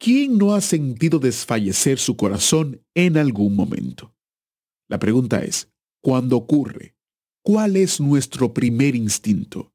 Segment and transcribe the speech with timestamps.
[0.00, 4.14] ¿Quién no ha sentido desfallecer su corazón en algún momento?
[4.86, 6.94] La pregunta es, ¿cuándo ocurre?
[7.42, 9.72] ¿Cuál es nuestro primer instinto?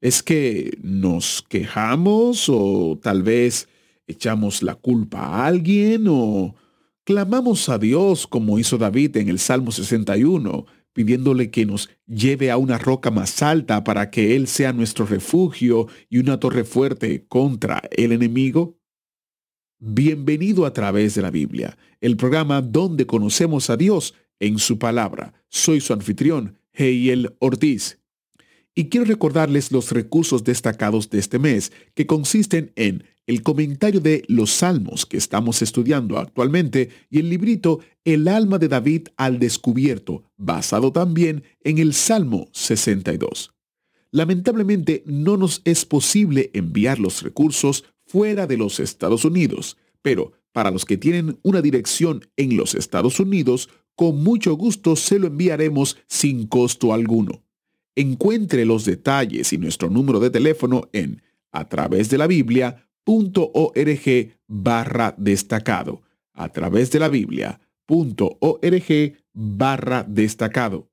[0.00, 3.68] ¿Es que nos quejamos o tal vez
[4.08, 6.56] echamos la culpa a alguien o
[7.04, 12.56] clamamos a Dios como hizo David en el Salmo 61, pidiéndole que nos lleve a
[12.56, 17.80] una roca más alta para que Él sea nuestro refugio y una torre fuerte contra
[17.92, 18.80] el enemigo?
[19.80, 25.34] Bienvenido a través de la Biblia, el programa donde conocemos a Dios en su palabra.
[25.48, 27.98] Soy su anfitrión, Heiel Ortiz.
[28.74, 34.24] Y quiero recordarles los recursos destacados de este mes, que consisten en el comentario de
[34.28, 40.22] los salmos que estamos estudiando actualmente y el librito El alma de David al descubierto,
[40.36, 43.52] basado también en el Salmo 62.
[44.12, 47.84] Lamentablemente no nos es posible enviar los recursos
[48.14, 53.18] fuera de los Estados Unidos, pero para los que tienen una dirección en los Estados
[53.18, 57.42] Unidos, con mucho gusto se lo enviaremos sin costo alguno.
[57.96, 64.32] Encuentre los detalles y nuestro número de teléfono en a través de la Biblia .org
[64.46, 66.02] barra destacado.
[66.34, 70.88] A través de la Biblia .org barra destacado.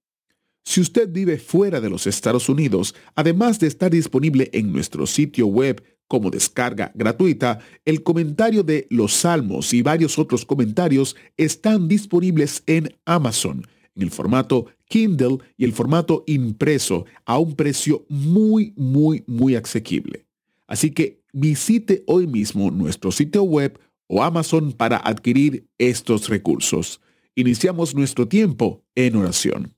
[0.64, 5.46] Si usted vive fuera de los Estados Unidos, además de estar disponible en nuestro sitio
[5.46, 12.64] web como descarga gratuita, el comentario de los salmos y varios otros comentarios están disponibles
[12.68, 19.24] en Amazon, en el formato Kindle y el formato impreso, a un precio muy, muy,
[19.26, 20.26] muy asequible.
[20.68, 27.00] Así que visite hoy mismo nuestro sitio web o Amazon para adquirir estos recursos.
[27.36, 29.78] Iniciamos nuestro tiempo en oración.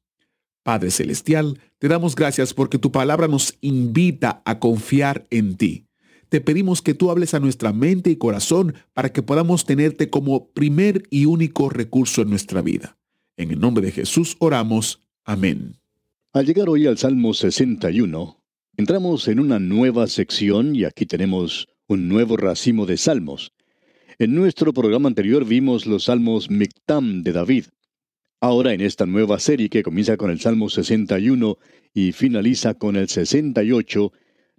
[0.63, 5.85] Padre Celestial, te damos gracias porque tu palabra nos invita a confiar en ti.
[6.33, 10.47] Te pedimos que tú hables a nuestra mente y corazón para que podamos tenerte como
[10.47, 12.97] primer y único recurso en nuestra vida.
[13.37, 14.99] En el nombre de Jesús oramos.
[15.25, 15.75] Amén.
[16.31, 18.43] Al llegar hoy al Salmo 61,
[18.77, 23.53] entramos en una nueva sección y aquí tenemos un nuevo racimo de salmos.
[24.17, 27.65] En nuestro programa anterior vimos los salmos Mictam de David.
[28.41, 31.59] Ahora en esta nueva serie que comienza con el Salmo 61
[31.93, 34.11] y finaliza con el 68,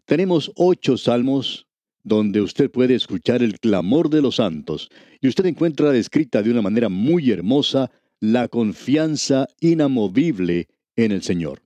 [0.06, 1.66] tenemos ocho salmos
[2.02, 6.62] donde usted puede escuchar el clamor de los santos y usted encuentra descrita de una
[6.62, 11.62] manera muy hermosa la confianza inamovible en el Señor.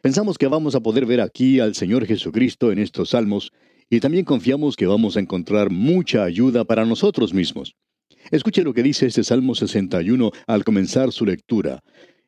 [0.00, 3.52] Pensamos que vamos a poder ver aquí al Señor Jesucristo en estos salmos
[3.88, 7.76] y también confiamos que vamos a encontrar mucha ayuda para nosotros mismos.
[8.30, 11.80] Escuche lo que dice este Salmo 61 al comenzar su lectura.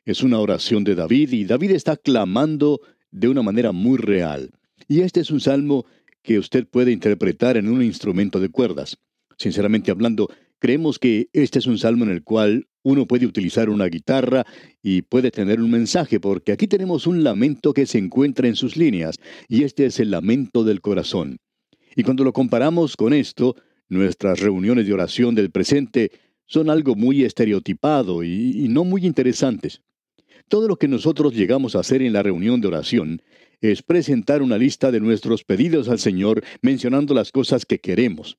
[0.05, 2.81] Es una oración de David y David está clamando
[3.11, 4.51] de una manera muy real.
[4.89, 5.87] Y este es un salmo
[6.23, 8.99] que usted puede interpretar en un instrumento de cuerdas.
[9.37, 10.29] Sinceramente hablando,
[10.59, 14.45] creemos que este es un salmo en el cual uno puede utilizar una guitarra
[14.83, 18.77] y puede tener un mensaje, porque aquí tenemos un lamento que se encuentra en sus
[18.77, 19.17] líneas,
[19.49, 21.39] y este es el lamento del corazón.
[21.97, 23.57] Y cuando lo comparamos con esto,
[23.89, 26.11] Nuestras reuniones de oración del presente
[26.47, 29.83] son algo muy estereotipado y, no muy interesantes.
[30.49, 33.23] Todo lo que nosotros llegamos a hacer en la reunión de oración
[33.61, 38.39] es presentar una lista de nuestros pedidos al Señor mencionando las cosas que queremos.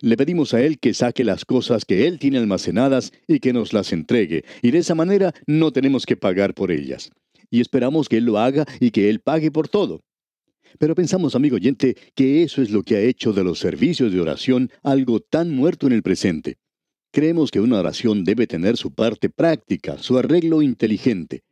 [0.00, 3.72] Le pedimos a Él que saque las cosas que Él tiene almacenadas y que nos
[3.72, 7.10] las entregue, y de esa manera no tenemos que pagar por ellas.
[7.50, 10.02] Y esperamos que Él lo haga y que Él pague por todo.
[10.78, 14.20] Pero pensamos, amigo oyente, que eso es lo que ha hecho de los servicios de
[14.20, 16.56] oración algo tan muerto en el presente.
[17.10, 21.42] Creemos que una oración debe tener su parte práctica, su arreglo inteligente.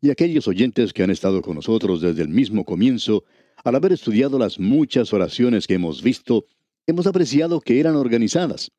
[0.00, 3.24] Y aquellos oyentes que han estado con nosotros desde el mismo comienzo,
[3.62, 6.46] al haber estudiado las muchas oraciones que hemos visto,
[6.86, 8.70] hemos apreciado que eran organizadas.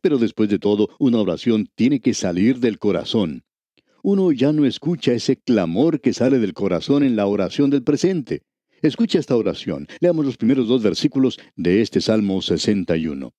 [0.00, 3.44] Pero después de todo, una oración tiene que salir del corazón.
[4.02, 8.42] Uno ya no escucha ese clamor que sale del corazón en la oración del presente.
[8.82, 9.86] Escucha esta oración.
[10.00, 13.32] Leamos los primeros dos versículos de este Salmo 61.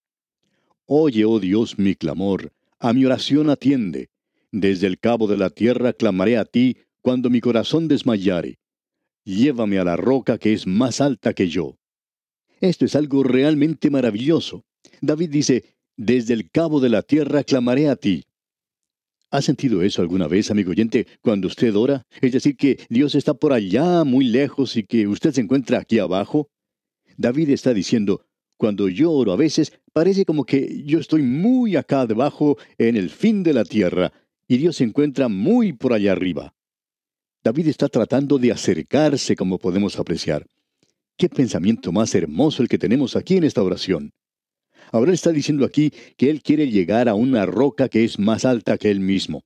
[0.88, 4.10] Oye, oh Dios, mi clamor, a mi oración atiende.
[4.52, 8.58] Desde el cabo de la tierra clamaré a ti cuando mi corazón desmayare.
[9.26, 11.78] Llévame a la roca que es más alta que yo.
[12.62, 14.64] Esto es algo realmente maravilloso.
[15.02, 18.24] David dice, desde el cabo de la tierra clamaré a ti.
[19.30, 22.08] ¿Ha sentido eso alguna vez, amigo oyente, cuando usted ora?
[22.22, 26.00] Es decir, que Dios está por allá, muy lejos, y que usted se encuentra aquí
[26.00, 26.50] abajo.
[27.18, 28.26] David está diciendo,
[28.58, 33.12] cuando yo oro a veces, parece como que yo estoy muy acá debajo, en el
[33.12, 34.12] fin de la tierra,
[34.48, 36.56] y Dios se encuentra muy por allá arriba.
[37.46, 40.48] David está tratando de acercarse, como podemos apreciar.
[41.16, 44.14] Qué pensamiento más hermoso el que tenemos aquí en esta oración.
[44.92, 48.80] Ahora está diciendo aquí que él quiere llegar a una roca que es más alta
[48.80, 49.44] que él mismo.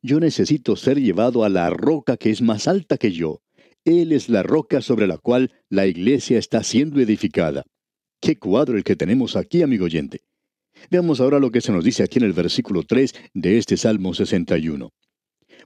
[0.00, 3.42] Yo necesito ser llevado a la roca que es más alta que yo.
[3.84, 7.64] Él es la roca sobre la cual la iglesia está siendo edificada.
[8.22, 10.22] Qué cuadro el que tenemos aquí, amigo oyente.
[10.90, 14.14] Veamos ahora lo que se nos dice aquí en el versículo 3 de este Salmo
[14.14, 14.88] 61.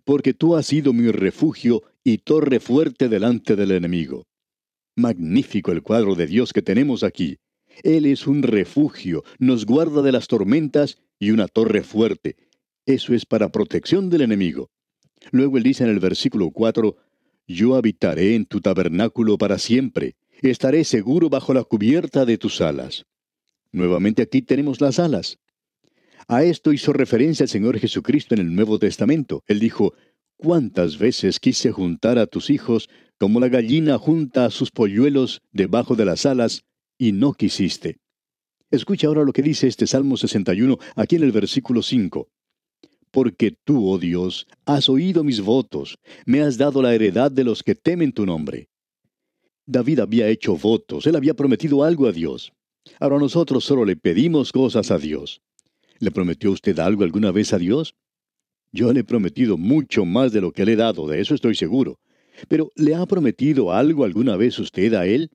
[0.04, 4.26] Porque tú has sido mi refugio y torre fuerte delante del enemigo.
[4.96, 7.38] Magnífico el cuadro de Dios que tenemos aquí.
[7.82, 12.37] Él es un refugio, nos guarda de las tormentas y una torre fuerte.
[12.84, 14.70] Eso es para protección del enemigo.
[15.31, 16.96] Luego él dice en el versículo 4,
[17.46, 23.06] Yo habitaré en tu tabernáculo para siempre, estaré seguro bajo la cubierta de tus alas.
[23.70, 25.38] Nuevamente aquí tenemos las alas.
[26.28, 29.42] A esto hizo referencia el Señor Jesucristo en el Nuevo Testamento.
[29.46, 29.94] Él dijo,
[30.36, 32.88] ¿Cuántas veces quise juntar a tus hijos
[33.22, 36.64] como la gallina junta a sus polluelos debajo de las alas,
[36.98, 37.98] y no quisiste.
[38.69, 42.28] Escucha ahora lo que dice este Salmo 61 aquí en el versículo 5.
[43.12, 47.62] Porque tú, oh Dios, has oído mis votos, me has dado la heredad de los
[47.62, 48.70] que temen tu nombre.
[49.66, 52.52] David había hecho votos, él había prometido algo a Dios.
[52.98, 55.40] Ahora nosotros solo le pedimos cosas a Dios.
[56.02, 57.94] ¿Le prometió usted algo alguna vez a Dios?
[58.72, 61.54] Yo le he prometido mucho más de lo que le he dado, de eso estoy
[61.54, 62.00] seguro.
[62.49, 65.31] Pero ¿le ha prometido algo alguna vez usted a Él?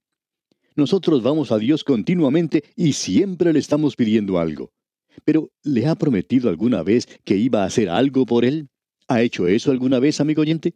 [0.75, 4.73] Nosotros vamos a Dios continuamente y siempre le estamos pidiendo algo.
[5.23, 8.67] Pero ¿le ha prometido alguna vez que iba a hacer algo por él?
[9.07, 10.75] ¿Ha hecho eso alguna vez, amigo oyente?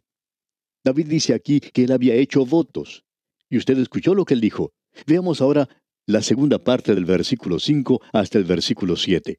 [0.82, 3.04] David dice aquí que él había hecho votos.
[3.50, 4.72] Y usted escuchó lo que él dijo.
[5.06, 5.68] Veamos ahora
[6.06, 9.38] la segunda parte del versículo 5 hasta el versículo 7.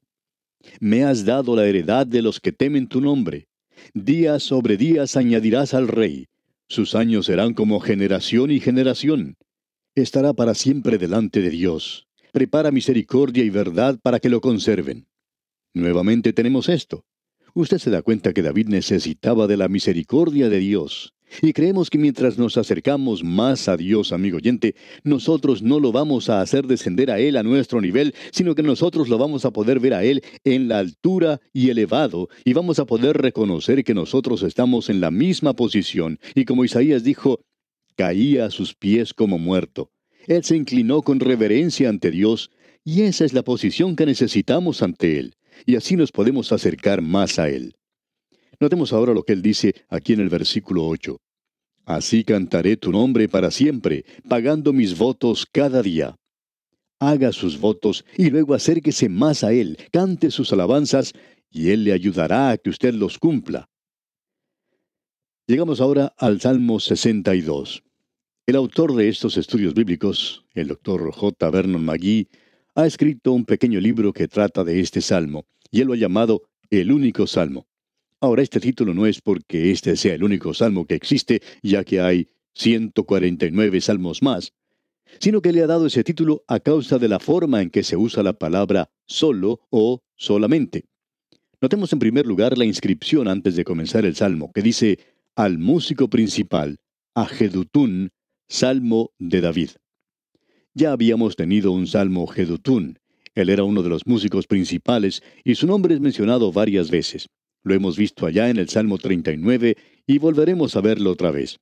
[0.80, 3.48] Me has dado la heredad de los que temen tu nombre.
[3.94, 6.28] Días sobre días añadirás al rey.
[6.68, 9.38] Sus años serán como generación y generación
[9.96, 12.08] estará para siempre delante de Dios.
[12.32, 15.08] Prepara misericordia y verdad para que lo conserven.
[15.74, 17.06] Nuevamente tenemos esto.
[17.54, 21.14] Usted se da cuenta que David necesitaba de la misericordia de Dios.
[21.42, 26.30] Y creemos que mientras nos acercamos más a Dios, amigo oyente, nosotros no lo vamos
[26.30, 29.80] a hacer descender a Él a nuestro nivel, sino que nosotros lo vamos a poder
[29.80, 34.44] ver a Él en la altura y elevado, y vamos a poder reconocer que nosotros
[34.44, 36.20] estamos en la misma posición.
[36.36, 37.42] Y como Isaías dijo,
[37.96, 39.92] caía a sus pies como muerto.
[40.28, 42.52] Él se inclinó con reverencia ante Dios,
[42.86, 45.36] y esa es la posición que necesitamos ante Él,
[45.66, 47.76] y así nos podemos acercar más a Él.
[48.60, 51.18] Notemos ahora lo que Él dice aquí en el versículo 8.
[51.86, 56.16] Así cantaré tu nombre para siempre, pagando mis votos cada día.
[57.00, 61.14] Haga sus votos y luego acérquese más a Él, cante sus alabanzas,
[61.50, 63.70] y Él le ayudará a que usted los cumpla.
[65.46, 67.84] Llegamos ahora al Salmo 62.
[68.46, 71.50] El autor de estos estudios bíblicos, el doctor J.
[71.50, 72.30] Vernon McGee,
[72.76, 76.44] ha escrito un pequeño libro que trata de este salmo, y él lo ha llamado
[76.70, 77.68] El único salmo.
[78.24, 82.00] Ahora, este título no es porque este sea el único salmo que existe, ya que
[82.00, 84.54] hay 149 salmos más,
[85.20, 87.98] sino que le ha dado ese título a causa de la forma en que se
[87.98, 90.86] usa la palabra solo o solamente.
[91.60, 95.00] Notemos en primer lugar la inscripción antes de comenzar el salmo, que dice
[95.36, 96.78] al músico principal,
[97.16, 98.12] a Jedutún,
[98.48, 99.72] Salmo de David.
[100.74, 103.00] Ya habíamos tenido un Salmo Jedutún.
[103.36, 107.28] Él era uno de los músicos principales y su nombre es mencionado varias veces.
[107.64, 111.60] Lo hemos visto allá en el Salmo 39 y volveremos a verlo otra vez.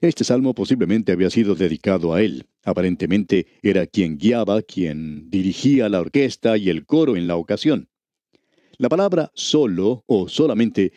[0.00, 2.46] Este salmo posiblemente había sido dedicado a él.
[2.64, 7.88] Aparentemente era quien guiaba, quien dirigía la orquesta y el coro en la ocasión.
[8.78, 10.92] La palabra solo o solamente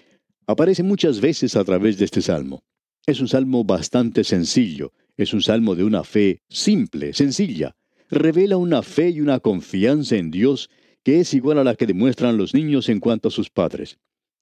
[0.47, 2.63] aparece muchas veces a través de este salmo.
[3.05, 7.75] Es un salmo bastante sencillo, es un salmo de una fe simple, sencilla.
[8.09, 10.69] Revela una fe y una confianza en Dios
[11.03, 13.97] que es igual a la que demuestran los niños en cuanto a sus padres.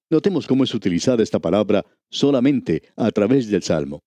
[0.10, 4.04] Notemos cómo es utilizada esta palabra solamente a través del salmo.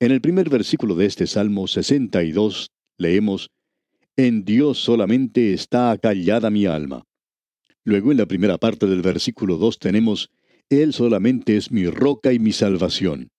[0.00, 3.50] En el primer versículo de este Salmo 62 leemos,
[4.16, 7.04] En Dios solamente está acallada mi alma.
[7.84, 10.30] Luego en la primera parte del versículo 2 tenemos,
[10.70, 13.30] él solamente es mi roca y mi salvación.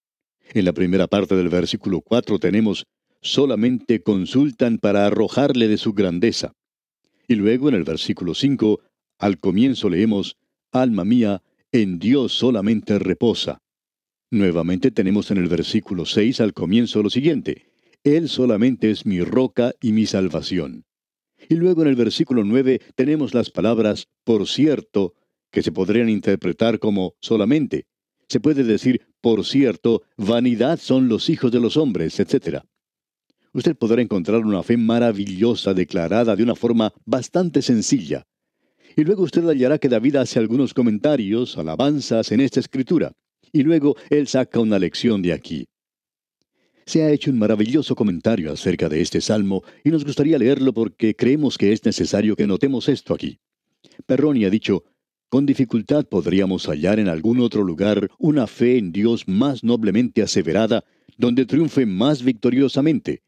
[0.54, 2.86] En la primera parte del versículo 4 tenemos,
[3.22, 6.54] solamente consultan para arrojarle de su grandeza.
[7.28, 8.80] Y luego en el versículo 5,
[9.20, 10.38] al comienzo leemos,
[10.72, 11.42] Alma mía,
[11.72, 13.62] en Dios solamente reposa.
[14.32, 17.72] Nuevamente tenemos en el versículo 6 al comienzo lo siguiente,
[18.04, 20.86] Él solamente es mi roca y mi salvación.
[21.48, 25.14] Y luego en el versículo 9 tenemos las palabras, por cierto,
[25.52, 27.88] que se podrían interpretar como solamente.
[28.28, 32.60] Se puede decir, por cierto, vanidad son los hijos de los hombres, etc.
[33.54, 38.28] Usted podrá encontrar una fe maravillosa declarada de una forma bastante sencilla.
[38.96, 43.14] Y luego usted hallará que David hace algunos comentarios, alabanzas en esta escritura.
[43.52, 45.68] Y luego él saca una lección de aquí.
[46.86, 51.16] Se ha hecho un maravilloso comentario acerca de este salmo y nos gustaría leerlo porque
[51.16, 53.40] creemos que es necesario que notemos esto aquí.
[54.06, 54.84] Perroni ha dicho,
[55.30, 60.84] con dificultad podríamos hallar en algún otro lugar una fe en Dios más noblemente aseverada,
[61.18, 63.22] donde triunfe más victoriosamente.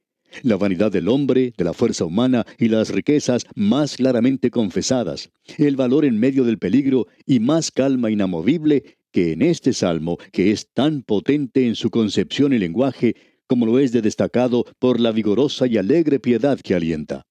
[0.44, 5.76] La vanidad del hombre, de la fuerza humana y las riquezas más claramente confesadas, el
[5.76, 10.70] valor en medio del peligro y más calma inamovible que en este salmo, que es
[10.74, 13.16] tan potente en su concepción y lenguaje,
[13.48, 17.26] como lo es de destacado por la vigorosa y alegre piedad que alienta.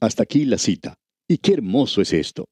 [0.00, 0.94] Hasta aquí la cita.
[1.26, 2.48] Y qué hermoso es esto.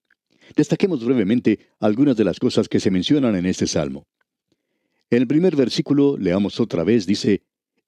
[0.54, 4.06] Destaquemos brevemente algunas de las cosas que se mencionan en este salmo.
[5.10, 7.42] En el primer versículo, leamos otra vez, dice,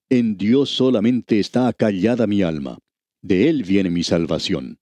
[0.09, 2.79] En Dios solamente está acallada mi alma,
[3.21, 4.79] de Él viene mi salvación.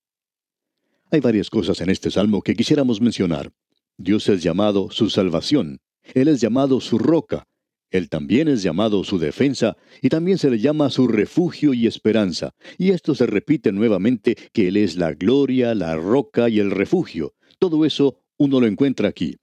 [1.11, 3.51] Hay varias cosas en este salmo que quisiéramos mencionar.
[3.97, 5.79] Dios es llamado su salvación,
[6.13, 7.43] Él es llamado su roca,
[7.89, 12.53] él también es llamado su defensa y también se le llama su refugio y esperanza.
[12.77, 17.33] Y esto se repite nuevamente que Él es la gloria, la roca y el refugio.
[17.59, 19.37] Todo eso uno lo encuentra aquí.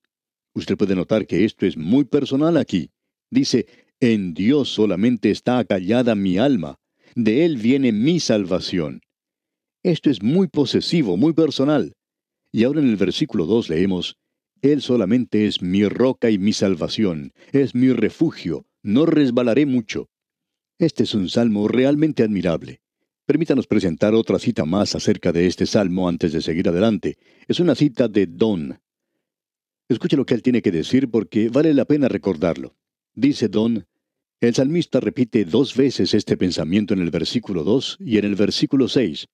[0.55, 2.91] Usted puede notar que esto es muy personal aquí.
[3.31, 3.67] Dice,
[4.01, 6.77] en Dios solamente está acallada mi alma,
[7.15, 9.01] de Él viene mi salvación.
[9.83, 11.93] Esto es muy posesivo, muy personal.
[12.53, 14.17] Y ahora en el versículo 2 leemos,
[14.63, 20.09] Él solamente es mi roca y mi salvación, es mi refugio, no resbalaré mucho.
[20.79, 22.81] Este es un salmo realmente admirable.
[23.27, 27.17] Permítanos presentar otra cita más acerca de este salmo antes de seguir adelante.
[27.49, 28.79] Es una cita de Don.
[29.89, 32.75] Escuche lo que él tiene que decir porque vale la pena recordarlo.
[33.15, 33.87] Dice Don,
[34.41, 38.89] el salmista repite dos veces este pensamiento en el versículo 2 y en el versículo
[38.89, 39.29] 6.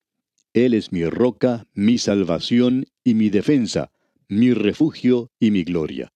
[0.52, 3.90] Él es mi roca, mi salvación y mi defensa,
[4.28, 6.12] mi refugio y mi gloria.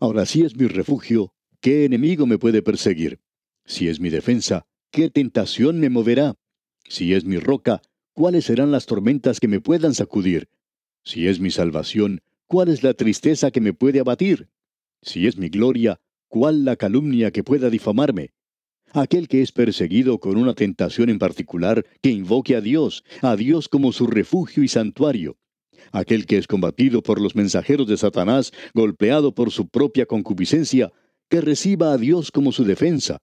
[0.00, 3.20] Ahora, si es mi refugio, ¿qué enemigo me puede perseguir?
[3.64, 6.34] Si es mi defensa, ¿qué tentación me moverá?
[6.88, 7.82] Si es mi roca,
[8.14, 10.48] ¿cuáles serán las tormentas que me puedan sacudir?
[11.04, 14.48] Si es mi salvación, ¿cuál es la tristeza que me puede abatir?
[15.02, 18.30] Si es mi gloria, ¿cuál la calumnia que pueda difamarme?
[18.92, 23.68] Aquel que es perseguido con una tentación en particular, que invoque a Dios, a Dios
[23.68, 25.36] como su refugio y santuario.
[25.92, 30.92] Aquel que es combatido por los mensajeros de Satanás, golpeado por su propia concupiscencia,
[31.28, 33.18] que reciba a Dios como su defensa.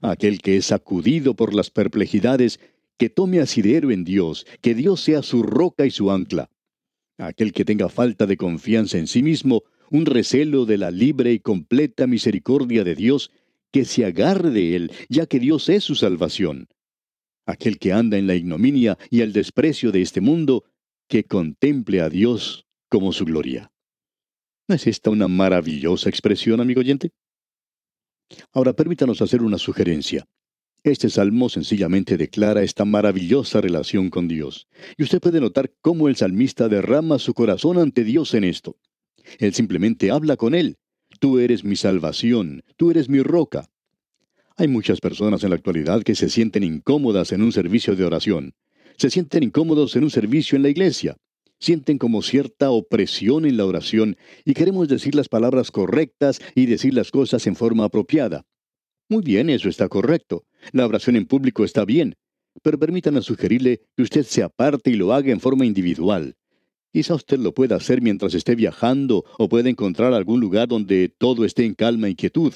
[0.00, 2.60] Aquel que es sacudido por las perplejidades
[2.98, 6.50] que tome asidero en Dios, que Dios sea su roca y su ancla.
[7.18, 11.40] Aquel que tenga falta de confianza en sí mismo, un recelo de la libre y
[11.40, 13.30] completa misericordia de Dios,
[13.72, 16.68] que se agarre de él, ya que Dios es su salvación.
[17.46, 20.64] Aquel que anda en la ignominia y el desprecio de este mundo,
[21.08, 23.70] que contemple a Dios como su gloria.
[24.68, 27.12] ¿No es esta una maravillosa expresión, amigo oyente?
[28.52, 30.26] Ahora permítanos hacer una sugerencia.
[30.82, 34.68] Este salmo sencillamente declara esta maravillosa relación con Dios.
[34.96, 38.76] Y usted puede notar cómo el salmista derrama su corazón ante Dios en esto.
[39.38, 40.76] Él simplemente habla con Él.
[41.20, 43.70] Tú eres mi salvación, tú eres mi roca.
[44.56, 48.54] Hay muchas personas en la actualidad que se sienten incómodas en un servicio de oración.
[48.96, 51.16] Se sienten incómodos en un servicio en la iglesia.
[51.58, 56.94] Sienten como cierta opresión en la oración y queremos decir las palabras correctas y decir
[56.94, 58.44] las cosas en forma apropiada.
[59.08, 60.44] Muy bien, eso está correcto.
[60.72, 62.14] La oración en público está bien,
[62.62, 66.34] pero permítanme sugerirle que usted se aparte y lo haga en forma individual.
[66.96, 71.44] Quizá usted lo pueda hacer mientras esté viajando o pueda encontrar algún lugar donde todo
[71.44, 72.54] esté en calma y quietud.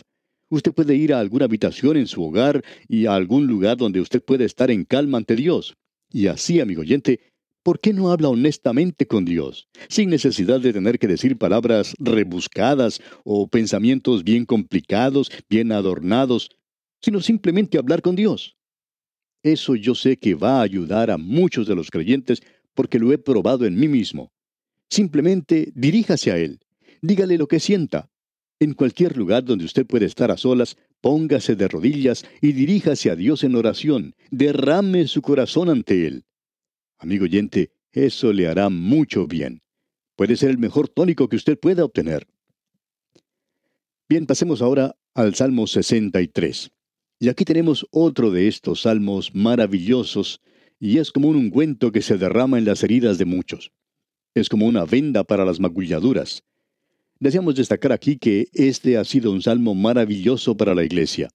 [0.49, 4.23] Usted puede ir a alguna habitación en su hogar y a algún lugar donde usted
[4.23, 5.77] pueda estar en calma ante Dios.
[6.11, 7.21] Y así, amigo oyente,
[7.63, 13.03] ¿por qué no habla honestamente con Dios, sin necesidad de tener que decir palabras rebuscadas
[13.25, 16.49] o pensamientos bien complicados, bien adornados,
[17.03, 18.57] sino simplemente hablar con Dios?
[19.43, 22.43] Eso yo sé que va a ayudar a muchos de los creyentes
[22.75, 24.33] porque lo he probado en mí mismo.
[24.89, 26.61] Simplemente diríjase a Él,
[27.03, 28.11] dígale lo que sienta.
[28.59, 33.17] En cualquier lugar donde usted puede estar a solas, póngase de rodillas y diríjase a
[33.17, 36.25] Dios en oración, derrame su corazón ante Él.
[36.99, 39.63] Amigo oyente, eso le hará mucho bien.
[40.17, 42.27] Puede ser el mejor tónico que usted pueda obtener.
[44.09, 46.71] Bien, pasemos ahora al Salmo 63.
[47.19, 50.41] Y aquí tenemos otro de estos salmos maravillosos,
[50.81, 53.71] y es como un ungüento que se derrama en las heridas de muchos.
[54.35, 56.43] Es como una venda para las magulladuras.
[57.19, 61.29] Deseamos destacar aquí que este ha sido un salmo maravilloso para la iglesia.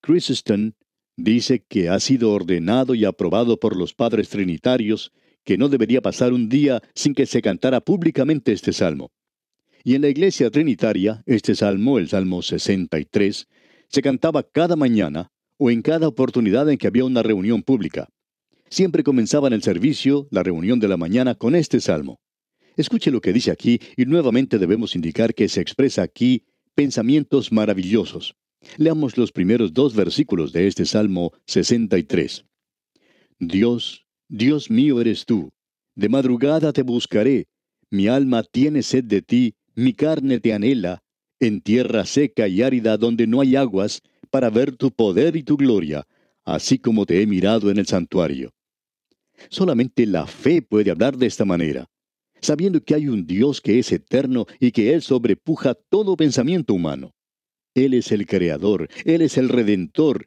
[0.00, 0.72] Chrysostom
[1.16, 5.12] dice que ha sido ordenado y aprobado por los padres trinitarios,
[5.44, 9.10] que no debería pasar un día sin que se cantara públicamente este salmo.
[9.82, 13.48] Y en la iglesia trinitaria, este salmo, el Salmo 63,
[13.88, 18.08] se cantaba cada mañana o en cada oportunidad en que había una reunión pública.
[18.72, 22.22] Siempre comenzaban el servicio, la reunión de la mañana, con este salmo.
[22.74, 28.34] Escuche lo que dice aquí y nuevamente debemos indicar que se expresa aquí pensamientos maravillosos.
[28.78, 32.46] Leamos los primeros dos versículos de este Salmo 63.
[33.38, 35.50] Dios, Dios mío eres tú.
[35.94, 37.48] De madrugada te buscaré.
[37.90, 41.02] Mi alma tiene sed de ti, mi carne te anhela,
[41.40, 44.00] en tierra seca y árida donde no hay aguas,
[44.30, 46.06] para ver tu poder y tu gloria,
[46.46, 48.54] así como te he mirado en el santuario.
[49.48, 51.88] Solamente la fe puede hablar de esta manera,
[52.40, 57.14] sabiendo que hay un Dios que es eterno y que Él sobrepuja todo pensamiento humano.
[57.74, 60.26] Él es el Creador, Él es el Redentor,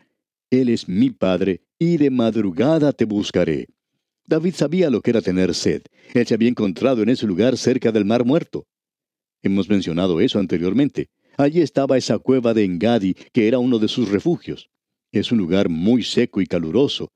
[0.49, 3.67] Él es mi Padre, y de madrugada te buscaré.
[4.27, 5.83] David sabía lo que era tener sed.
[6.13, 8.65] Él se había encontrado en ese lugar cerca del mar muerto.
[9.43, 11.09] Hemos mencionado eso anteriormente.
[11.37, 14.69] Allí estaba esa cueva de Engadi, que era uno de sus refugios.
[15.11, 17.11] Es un lugar muy seco y caluroso.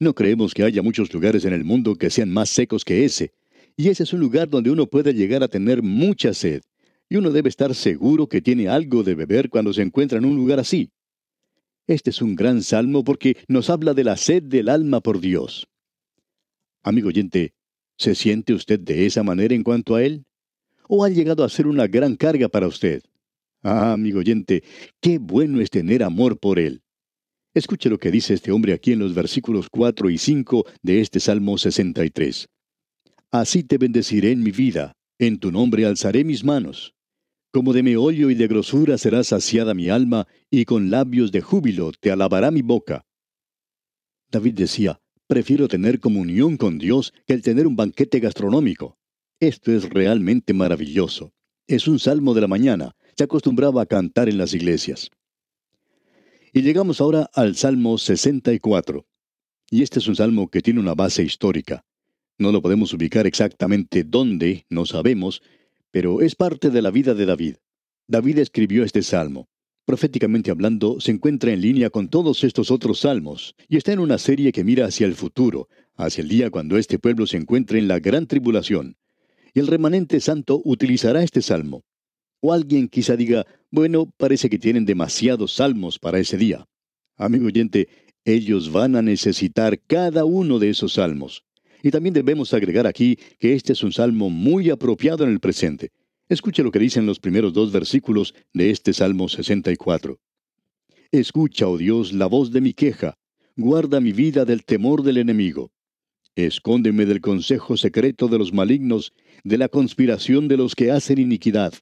[0.00, 3.32] No creemos que haya muchos lugares en el mundo que sean más secos que ese.
[3.76, 6.62] Y ese es un lugar donde uno puede llegar a tener mucha sed.
[7.08, 10.34] Y uno debe estar seguro que tiene algo de beber cuando se encuentra en un
[10.34, 10.90] lugar así.
[11.86, 15.68] Este es un gran salmo porque nos habla de la sed del alma por Dios.
[16.82, 17.52] Amigo oyente,
[17.96, 20.24] ¿se siente usted de esa manera en cuanto a Él?
[20.92, 23.02] o ha llegado a ser una gran carga para usted?
[23.62, 24.64] Ah, amigo oyente,
[25.00, 26.82] qué bueno es tener amor por Él.
[27.52, 31.18] Escuche lo que dice este hombre aquí en los versículos 4 y 5 de este
[31.18, 32.48] Salmo 63.
[33.32, 36.94] Así te bendeciré en mi vida, en tu nombre alzaré mis manos.
[37.52, 41.90] Como de meollo y de grosura será saciada mi alma, y con labios de júbilo
[41.98, 43.04] te alabará mi boca.
[44.30, 48.96] David decía, prefiero tener comunión con Dios que el tener un banquete gastronómico.
[49.40, 51.32] Esto es realmente maravilloso.
[51.66, 52.92] Es un salmo de la mañana.
[53.16, 55.10] Se acostumbraba a cantar en las iglesias.
[56.52, 59.06] Y llegamos ahora al Salmo 64.
[59.70, 61.84] Y este es un salmo que tiene una base histórica.
[62.38, 65.42] No lo podemos ubicar exactamente dónde, no sabemos,
[65.90, 67.56] pero es parte de la vida de David.
[68.08, 69.48] David escribió este salmo.
[69.84, 74.18] Proféticamente hablando, se encuentra en línea con todos estos otros salmos, y está en una
[74.18, 77.88] serie que mira hacia el futuro, hacia el día cuando este pueblo se encuentre en
[77.88, 78.96] la gran tribulación
[79.54, 81.82] y el remanente santo utilizará este salmo.
[82.40, 86.66] O alguien quizá diga, bueno, parece que tienen demasiados salmos para ese día.
[87.16, 87.88] Amigo oyente,
[88.24, 91.44] ellos van a necesitar cada uno de esos salmos.
[91.82, 95.90] Y también debemos agregar aquí que este es un salmo muy apropiado en el presente.
[96.28, 100.18] Escuche lo que dicen los primeros dos versículos de este Salmo 64.
[101.10, 103.18] Escucha, oh Dios, la voz de mi queja,
[103.56, 105.72] guarda mi vida del temor del enemigo.
[106.36, 111.74] Escóndeme del consejo secreto de los malignos, de la conspiración de los que hacen iniquidad.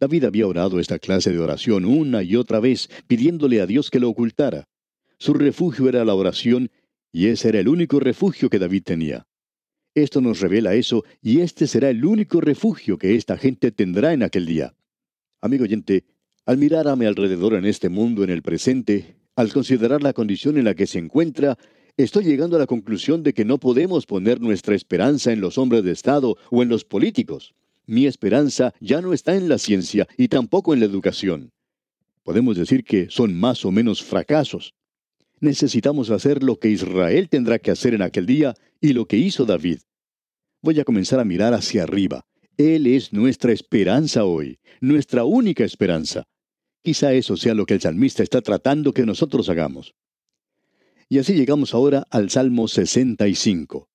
[0.00, 4.00] David había orado esta clase de oración una y otra vez, pidiéndole a Dios que
[4.00, 4.68] lo ocultara.
[5.18, 6.70] Su refugio era la oración,
[7.10, 9.26] y ese era el único refugio que David tenía.
[9.94, 14.22] Esto nos revela eso, y este será el único refugio que esta gente tendrá en
[14.22, 14.74] aquel día.
[15.40, 16.04] Amigo oyente,
[16.46, 20.58] al mirar a mi alrededor en este mundo en el presente, al considerar la condición
[20.58, 21.58] en la que se encuentra,
[21.98, 25.82] Estoy llegando a la conclusión de que no podemos poner nuestra esperanza en los hombres
[25.82, 27.56] de Estado o en los políticos.
[27.88, 31.52] Mi esperanza ya no está en la ciencia y tampoco en la educación.
[32.22, 34.74] Podemos decir que son más o menos fracasos.
[35.40, 39.46] Necesitamos hacer lo que Israel tendrá que hacer en aquel día y lo que hizo
[39.46, 39.78] David.
[40.60, 42.26] Voy a comenzar a mirar hacia arriba.
[42.58, 46.28] Él es nuestra esperanza hoy, nuestra única esperanza.
[46.82, 49.94] Quizá eso sea lo que el salmista está tratando que nosotros hagamos.
[51.08, 53.88] Y así llegamos ahora al Salmo 65.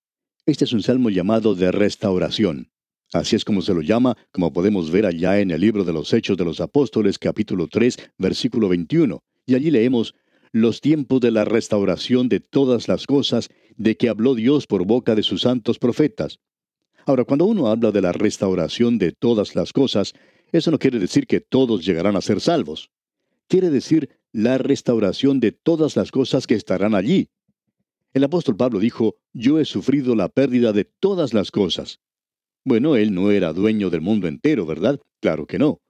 [0.47, 2.72] Este es un salmo llamado de restauración.
[3.13, 6.11] Así es como se lo llama, como podemos ver allá en el libro de los
[6.11, 9.23] Hechos de los Apóstoles capítulo 3, versículo 21.
[9.45, 10.15] Y allí leemos,
[10.51, 15.13] los tiempos de la restauración de todas las cosas de que habló Dios por boca
[15.13, 16.39] de sus santos profetas.
[17.05, 20.13] Ahora, cuando uno habla de la restauración de todas las cosas,
[20.51, 22.89] eso no quiere decir que todos llegarán a ser salvos.
[23.47, 27.29] quiere decir la restauración de todas las cosas que estarán allí.
[28.15, 31.99] El apóstol Pablo dijo, yo he sufrido la pérdida de todas las cosas.
[32.65, 34.99] Bueno, él no era dueño del mundo entero, ¿verdad?
[35.21, 35.81] Claro que no.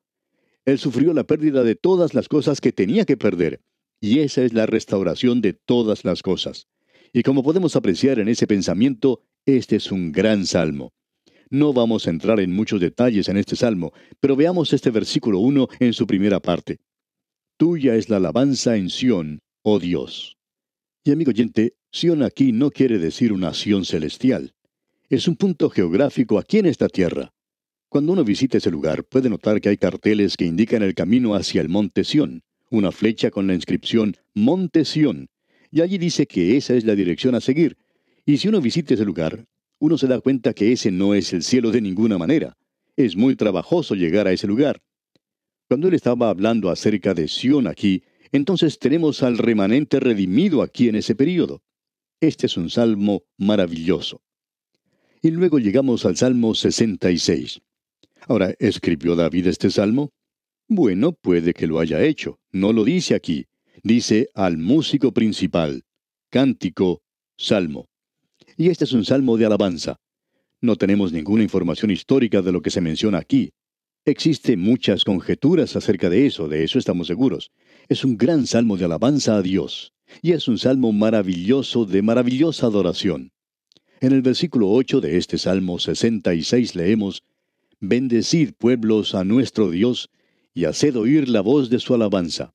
[0.66, 3.62] Él sufrió la pérdida de todas las cosas que tenía que perder,
[4.02, 6.68] y esa es la restauración de todas las cosas.
[7.12, 10.94] Y como podemos apreciar en ese pensamiento, este es un gran salmo.
[11.50, 15.68] No vamos a entrar en muchos detalles en este salmo, pero veamos este versículo 1
[15.80, 16.80] en su primera parte.
[17.58, 20.38] Tuya es la alabanza en Sión, oh Dios.
[21.04, 24.53] Y amigo oyente, Sión aquí no quiere decir una Sión celestial.
[25.14, 27.32] Es un punto geográfico aquí en esta tierra.
[27.88, 31.62] Cuando uno visita ese lugar, puede notar que hay carteles que indican el camino hacia
[31.62, 35.30] el monte Sión, una flecha con la inscripción Monte Sión,
[35.70, 37.78] y allí dice que esa es la dirección a seguir.
[38.26, 39.46] Y si uno visita ese lugar,
[39.78, 42.58] uno se da cuenta que ese no es el cielo de ninguna manera.
[42.96, 44.82] Es muy trabajoso llegar a ese lugar.
[45.68, 50.96] Cuando él estaba hablando acerca de Sión aquí, entonces tenemos al remanente redimido aquí en
[50.96, 51.62] ese período.
[52.20, 54.24] Este es un salmo maravilloso.
[55.26, 57.62] Y luego llegamos al Salmo 66.
[58.28, 60.12] Ahora, ¿escribió David este salmo?
[60.68, 62.40] Bueno, puede que lo haya hecho.
[62.52, 63.46] No lo dice aquí.
[63.84, 65.86] Dice al músico principal.
[66.30, 67.04] Cántico,
[67.38, 67.88] salmo.
[68.58, 69.96] Y este es un salmo de alabanza.
[70.60, 73.54] No tenemos ninguna información histórica de lo que se menciona aquí.
[74.04, 77.50] Existen muchas conjeturas acerca de eso, de eso estamos seguros.
[77.88, 79.94] Es un gran salmo de alabanza a Dios.
[80.22, 83.32] Y es un salmo maravilloso de maravillosa adoración.
[84.04, 87.24] En el versículo 8 de este Salmo 66 leemos,
[87.80, 90.10] Bendecid pueblos a nuestro Dios,
[90.54, 92.54] y haced oír la voz de su alabanza.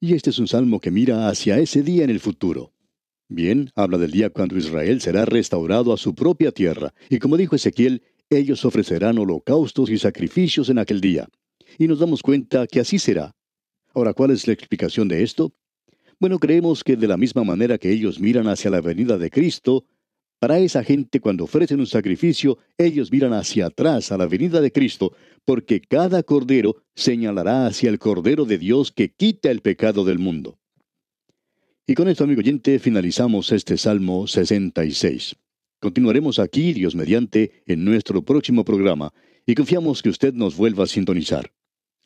[0.00, 2.72] Y este es un salmo que mira hacia ese día en el futuro.
[3.28, 7.54] Bien, habla del día cuando Israel será restaurado a su propia tierra, y como dijo
[7.54, 11.28] Ezequiel, ellos ofrecerán holocaustos y sacrificios en aquel día.
[11.76, 13.36] Y nos damos cuenta que así será.
[13.92, 15.52] Ahora, ¿cuál es la explicación de esto?
[16.18, 19.84] Bueno, creemos que de la misma manera que ellos miran hacia la venida de Cristo,
[20.42, 24.72] para esa gente cuando ofrecen un sacrificio, ellos miran hacia atrás a la venida de
[24.72, 25.12] Cristo,
[25.44, 30.58] porque cada cordero señalará hacia el Cordero de Dios que quita el pecado del mundo.
[31.86, 35.36] Y con esto, amigo oyente, finalizamos este Salmo 66.
[35.78, 39.12] Continuaremos aquí, Dios mediante, en nuestro próximo programa,
[39.46, 41.52] y confiamos que usted nos vuelva a sintonizar.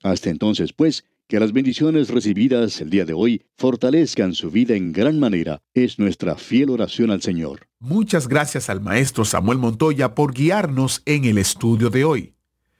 [0.02, 4.92] Hasta entonces, pues, que las bendiciones recibidas el día de hoy fortalezcan su vida en
[4.92, 5.60] gran manera.
[5.74, 7.66] Es nuestra fiel oración al Señor.
[7.80, 12.34] Muchas gracias al maestro Samuel Montoya por guiarnos en el estudio de hoy.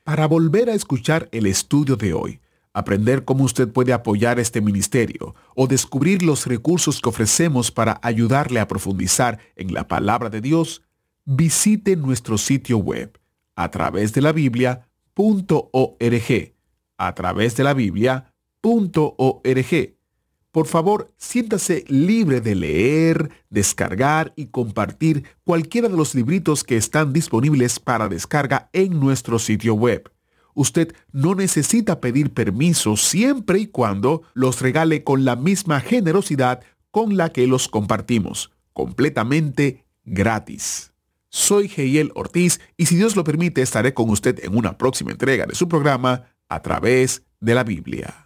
[0.05, 2.41] Para volver a escuchar el estudio de hoy,
[2.73, 8.61] aprender cómo usted puede apoyar este ministerio o descubrir los recursos que ofrecemos para ayudarle
[8.61, 10.83] a profundizar en la palabra de Dios,
[11.25, 13.19] visite nuestro sitio web
[13.57, 14.85] a través de la Biblia.org.
[16.99, 18.33] A través de la Biblia
[20.57, 27.13] por favor, siéntase libre de leer, descargar y compartir cualquiera de los libritos que están
[27.13, 30.11] disponibles para descarga en nuestro sitio web.
[30.55, 37.17] Usted no necesita pedir permiso siempre y cuando los regale con la misma generosidad con
[37.17, 40.93] la que los compartimos, completamente gratis.
[41.29, 45.47] Soy Geiel Ortiz y si Dios lo permite estaré con usted en una próxima entrega
[45.47, 48.26] de su programa a través de la Biblia.